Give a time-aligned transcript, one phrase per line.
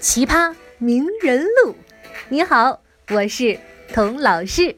[0.00, 1.74] 奇葩名人录。
[2.28, 2.80] 你好，
[3.10, 3.58] 我是
[3.92, 4.76] 童老师。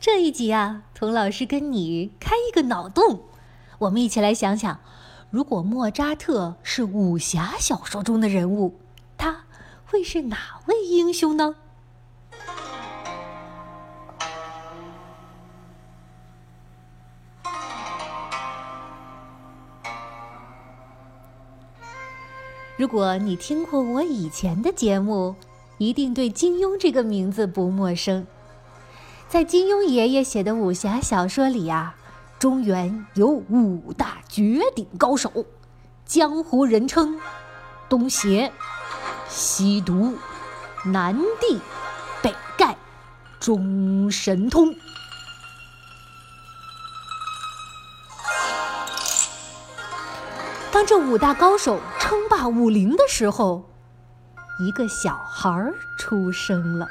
[0.00, 3.22] 这一集啊，童老师跟你开一个脑洞，
[3.78, 4.80] 我们一起来想想，
[5.30, 8.80] 如果莫扎特是武侠小说中的人物，
[9.16, 9.44] 他
[9.84, 11.54] 会是哪位英雄呢？
[22.80, 25.36] 如果你听过我以前的节目，
[25.76, 28.26] 一定对金庸这个名字不陌生。
[29.28, 31.94] 在金庸爷爷写的武侠小说里啊，
[32.38, 35.30] 中原有五大绝顶高手，
[36.06, 37.20] 江湖人称
[37.90, 38.50] 东邪、
[39.28, 40.14] 西毒、
[40.86, 41.60] 南帝、
[42.22, 42.74] 北丐、
[43.38, 44.74] 中神通。
[50.80, 51.78] 当这五大高手。
[51.98, 53.68] 称霸武林的时候，
[54.66, 56.88] 一个小孩出生了。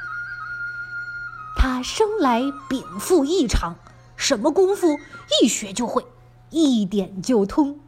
[1.56, 3.74] 他生来禀赋异常，
[4.14, 4.96] 什么功夫
[5.42, 6.06] 一学就会，
[6.50, 7.80] 一点就通。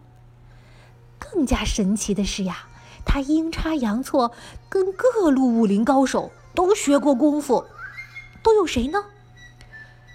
[1.21, 2.67] 更加神奇的是呀，
[3.05, 4.33] 他阴差阳错
[4.69, 7.65] 跟各路武林高手都学过功夫。
[8.43, 9.05] 都有谁呢？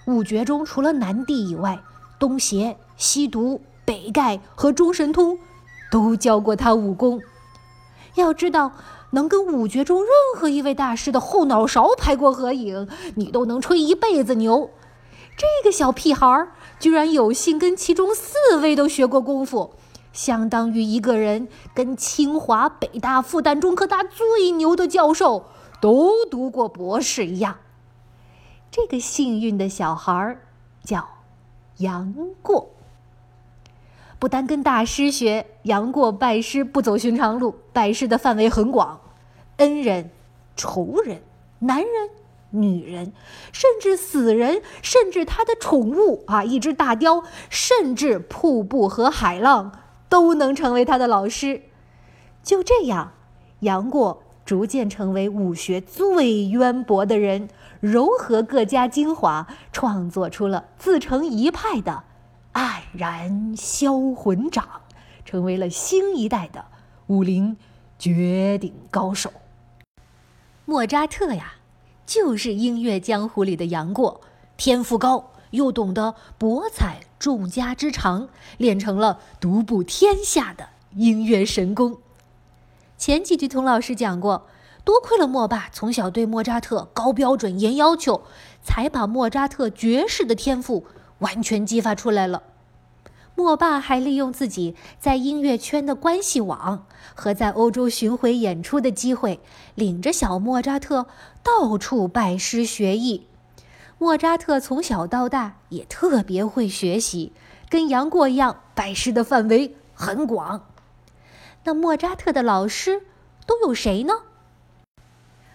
[0.05, 1.81] 五绝中除了南帝以外，
[2.19, 5.39] 东邪、西毒、北丐和中神通。
[5.91, 7.21] 都教过他武功。
[8.15, 8.71] 要知道，
[9.11, 14.69] 能跟五绝中任何一位大师的后脑勺拍过合影，你都能吹一辈子牛。
[15.37, 19.75] 这个小屁孩儿居然有幸跟其中四位都学过功夫，
[20.11, 25.45] 相当于一个人跟清华、北大、复旦、中科大最牛的教授
[25.79, 27.57] 都读过博士一样。
[28.71, 30.41] 这个幸运的小孩儿
[30.83, 31.07] 叫
[31.77, 32.71] 杨过。
[34.19, 38.99] 不单跟大师学，杨过拜师不走寻常路，拜师的范围很广，
[39.57, 40.09] 恩人、
[40.55, 41.21] 仇人、
[41.59, 41.87] 男人、
[42.49, 43.13] 女人，
[43.51, 49.71] 甚至死人，甚至他的宠物啊，一只大雕，甚至瀑布和海浪，
[50.09, 51.61] 都能成为他的老师。
[52.41, 53.11] 就这样，
[53.59, 57.49] 杨过逐渐成为武学最渊博的人，
[57.83, 62.03] 糅合各家精华，创作出了自成一派的。
[62.57, 64.67] 黯然销魂掌，
[65.23, 66.65] 成为了新一代的
[67.05, 67.55] 武林
[67.99, 69.31] 绝顶高手。
[70.65, 71.57] 莫扎特呀，
[72.07, 74.21] 就是音乐江湖里的杨过，
[74.57, 81.99] 天赋高，又懂得博采众家之长，练成了独步天下的音乐神功。
[82.97, 84.47] 前几集童老师讲过，
[84.83, 88.23] 多亏了莫爸从小对莫扎特高标准、严要求，
[88.63, 90.87] 才把莫扎特绝世的天赋。
[91.19, 92.43] 完全激发出来了。
[93.35, 99.39] 莫爸还利用自己在音乐圈的关系网和在欧洲巡回演出的机会，
[99.75, 101.05] 领着小莫扎特
[101.43, 103.27] 到处拜师学艺。
[103.99, 107.31] 莫扎特从小到大也特别会学习，
[107.69, 110.65] 跟杨过一样，拜师的范围很广。
[111.63, 113.03] 那莫扎特的老师
[113.45, 114.13] 都有谁呢？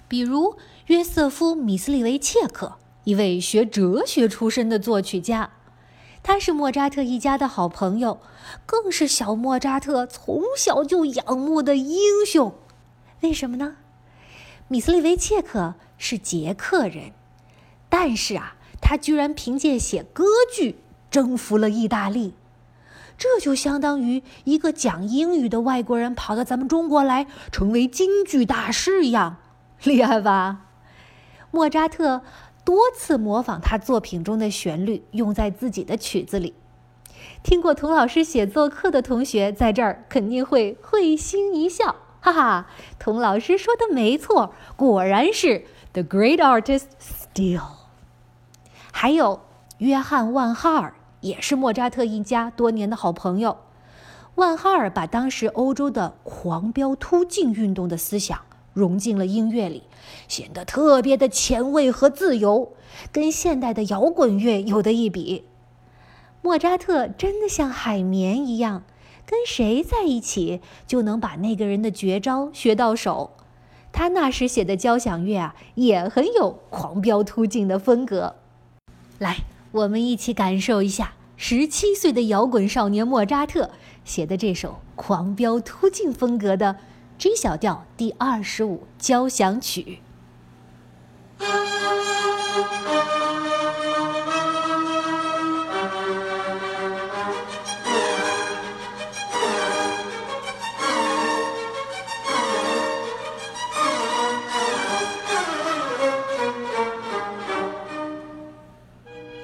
[0.07, 0.57] 比如
[0.87, 2.77] 约瑟夫·米斯利维切克。
[3.05, 5.51] 一位学哲学出身的作曲家，
[6.23, 8.21] 他是莫扎特一家的好朋友，
[8.65, 12.55] 更是小莫扎特从小就仰慕的英雄。
[13.23, 13.77] 为什么呢？
[14.69, 17.13] 米斯利维切克是捷克人，
[17.89, 20.25] 但是啊，他居然凭借写歌
[20.55, 20.79] 剧
[21.11, 22.35] 征服了意大利，
[23.19, 29.39] 这就相当于一个讲英语的外国人跑到咱们中国来，成为京剧大师一样，
[29.83, 30.67] 厉害吧？
[31.51, 32.23] 莫扎特。
[32.65, 36.55] 多次模仿他作品中的旋律，用在自己的曲子里。
[37.43, 42.67] 听过童老师写作课的同学，在这儿肯定会会心一笑，哈哈！
[42.99, 47.63] 童老师说的没错，果然是 The Great Artist Still。
[48.93, 49.41] 还有
[49.79, 53.59] 约翰万哈尔，也是莫扎特一家多年的好朋友。
[54.37, 58.41] 万哈尔把当时欧洲的狂飙突进运动的思想。
[58.73, 59.83] 融进了音乐里，
[60.29, 62.73] 显得特别的前卫和自由，
[63.11, 65.45] 跟现代的摇滚乐有的一比。
[66.41, 68.83] 莫扎特真的像海绵一样，
[69.25, 73.31] 跟谁在一起就能把那个人的绝招学到手。
[73.93, 78.37] 他那时写的交响乐啊，也很有狂飙突进的风格。
[79.19, 83.71] 来，我们一起感受一下十七岁的摇滚少年莫扎特
[84.05, 86.77] 写的这首狂飙突进风格的
[87.23, 90.01] G 小调第二十五交响曲。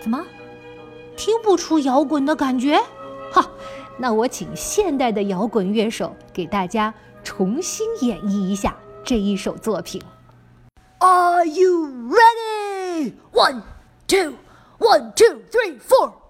[0.01, 0.27] 怎么，
[1.17, 2.77] 听不出摇滚的感觉？
[3.33, 3.49] 哈，
[3.99, 6.93] 那我请现代的摇滚乐手给大家
[7.29, 10.01] 重新演绎一下这一首作品。
[11.01, 13.13] Are you ready?
[13.35, 13.61] One,
[14.07, 14.33] two,
[14.79, 16.15] one, two, three, four.“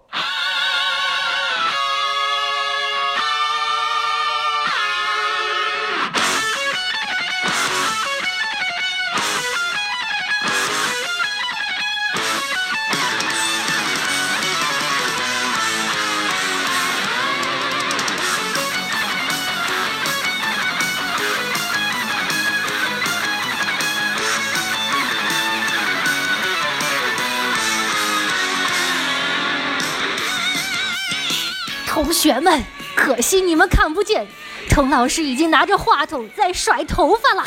[32.01, 32.63] 同学们，
[32.95, 34.25] 可惜你们看不见，
[34.71, 37.45] 滕老师已经拿着话筒在甩头发了。”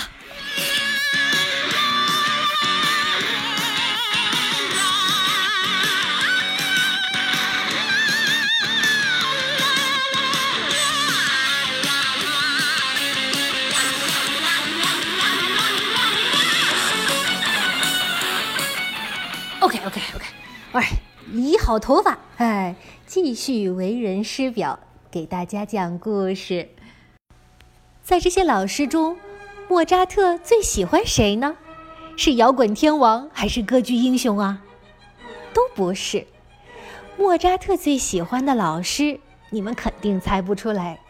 [19.62, 20.26] OK，OK，OK，
[20.74, 20.84] 喂，
[21.28, 22.76] 理好头发，哎，
[23.14, 24.80] 继续为人师表，
[25.12, 26.70] 给大家讲故事。
[28.02, 29.18] 在这些老师中，
[29.68, 31.58] 莫扎特最喜欢谁呢？
[32.16, 34.62] 是摇滚天王还是歌剧英雄啊？
[35.54, 36.26] 都不是。
[37.18, 39.20] 莫扎特最喜欢的老师，
[39.50, 41.02] 你们肯定猜不出来，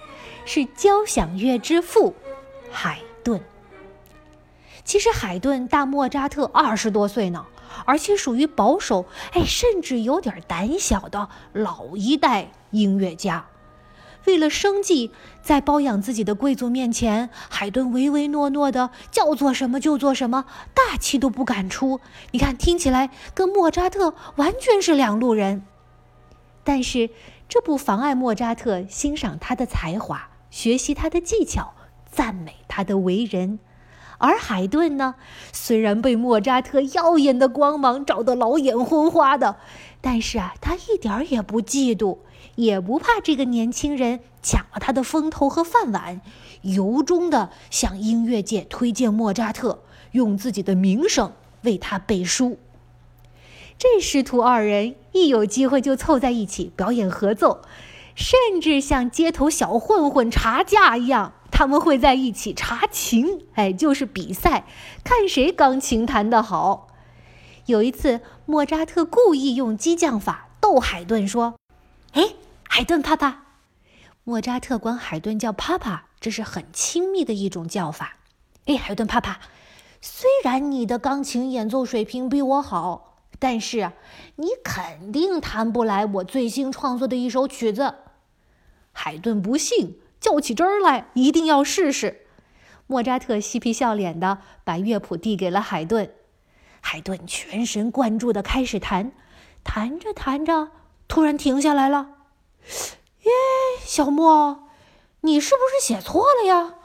[0.44, 2.16] 是交响乐之父
[2.72, 3.40] 海顿。
[4.84, 7.46] 其实海顿大莫扎特二十多岁呢。
[7.86, 13.46] 而且属于保守，哎，甚至有点胆小的老一代音乐家。
[14.26, 15.10] 为了生计，
[15.42, 20.46] 在包养自己的贵族面前，海顿唯唯诺诺的，叫做什么就做什么，
[20.76, 22.00] 大气都不敢出。
[22.30, 25.66] 你看，听起来跟莫扎特完全是两路人。
[26.64, 27.10] 但是
[27.50, 31.74] 这不妨碍莫扎特欣赏他的才华，学习他的技巧，
[32.12, 33.58] 赞美他的为人。
[34.22, 35.16] 而海顿呢，
[35.52, 39.58] 虽然被莫扎特耀眼的光芒照得老眼昏花的，
[40.00, 42.20] 但是啊，他一点儿也不嫉妒，
[42.54, 46.22] 也不怕这个年轻人抢了他的风头和饭碗，
[46.62, 49.80] 由衷的向音乐界推荐莫扎特，
[50.12, 51.34] 用自己的名声
[51.64, 52.60] 为他背书。
[53.80, 57.62] 这师徒二人一有机会就凑在一起表演合奏，
[58.14, 61.34] 甚至像街头小混混查架一样。
[61.62, 64.66] 他们会在一起查琴，哎，就是比赛，
[65.04, 66.88] 看谁钢琴弹得好。
[67.68, 71.54] 有一次，莫扎特故意用激将法逗海顿，说
[72.14, 72.30] ：“哎，
[72.68, 73.44] 海顿帕帕。”
[74.26, 78.18] 莫扎特管海顿叫帕帕，这是很亲密的一种叫法。
[78.66, 79.40] 哎，海顿帕帕，
[80.02, 83.92] 虽然你的钢琴演奏水平比我好，但是
[84.38, 87.94] 你肯定弹不来我最新创作的一首曲子。
[88.92, 90.00] 海顿不信。
[90.22, 92.28] 较起真儿来，一定要试试。
[92.86, 96.14] 莫扎特嬉皮笑脸的把乐谱递给了海顿，
[96.80, 99.14] 海顿全神贯注的开始弹，
[99.64, 100.70] 弹着弹着，
[101.08, 102.10] 突然停下来了。
[103.24, 103.32] 耶，
[103.84, 104.70] 小莫，
[105.22, 106.76] 你是不是写错了呀？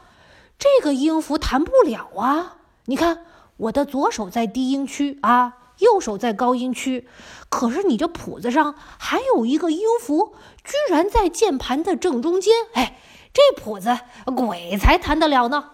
[0.57, 2.57] 这个音符弹不了啊！
[2.85, 3.25] 你看，
[3.57, 7.07] 我的左手在低音区啊，右手在高音区，
[7.49, 12.53] 可是你这谱子上还有一个音符，居然在键盘的正中间。
[12.73, 12.97] 哎。
[13.33, 13.99] 这谱子
[14.35, 15.71] 鬼才弹得了呢！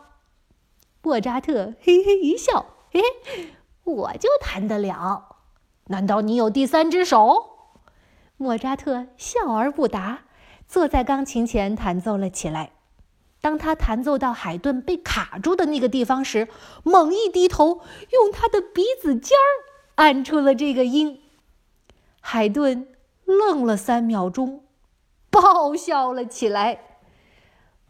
[1.02, 3.02] 莫扎特嘿嘿一笑，嘿，
[3.84, 5.38] 我就弹得了。
[5.88, 7.50] 难道你有第三只手？
[8.38, 10.24] 莫扎特笑而不答，
[10.68, 12.72] 坐在钢琴前弹奏了起来。
[13.42, 16.48] 当他弹奏到海顿被卡住的那个地方时，
[16.84, 17.82] 猛一低头，
[18.12, 19.52] 用他的鼻子尖儿
[19.96, 21.22] 按出了这个音。
[22.22, 22.88] 海顿
[23.26, 24.64] 愣了三秒钟，
[25.30, 26.80] 爆笑了起来。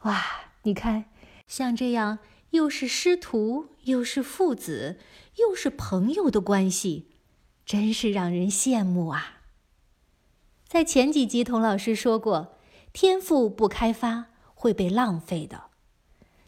[0.04, 0.22] 哇，
[0.64, 1.06] 你看，
[1.48, 2.20] 像这样
[2.50, 5.00] 又是师徒，又是父子，
[5.38, 7.10] 又是朋友的关系，
[7.66, 9.42] 真是让人羡慕啊！
[10.68, 12.58] 在前几集，童老师说过，
[12.92, 15.66] 天赋不开发，会被浪费的。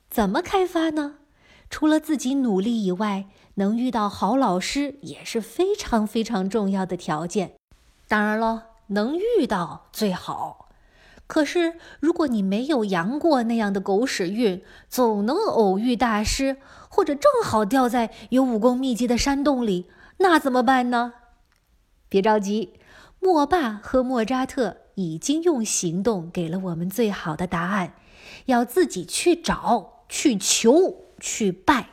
[0.09, 1.19] 怎么开发呢？
[1.69, 7.55] 除了自己努力以外，能遇到好老师也是非常非常重要的条件。
[8.07, 10.64] 当然了，能遇到最好。
[11.27, 21.13] 可是，如果你没有杨过那样的狗屎运，总能偶遇大师，或者正好掉在有武功秘籍的山洞里，那怎么办呢？
[22.07, 22.73] 别着急，
[23.19, 27.95] 莫爸和莫扎特已经用行动给了我们最好的答案，
[28.45, 31.89] 要自己去找、去求、去拜。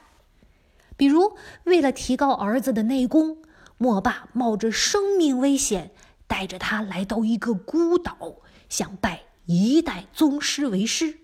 [0.95, 1.33] 比如，
[1.65, 3.39] 为了提高儿子的内功，
[3.79, 5.91] 莫爸冒着生命危险，
[6.33, 8.37] 带着他来到一个孤岛，
[8.71, 11.19] 想拜一代宗师为师。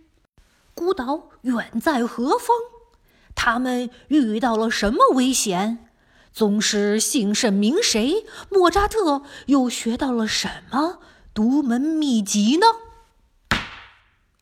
[0.75, 2.55] 孤岛远在何方？
[3.35, 5.89] 他们遇到了什么危险？
[6.31, 8.27] 宗师姓甚名谁？
[8.51, 10.99] 莫扎特又学到了什么
[11.33, 12.67] 独门秘籍呢？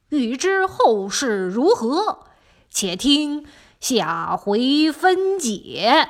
[0.09, 2.27] 欲知后事如何，
[2.69, 3.47] 且听。
[3.79, 6.09] 下回分解。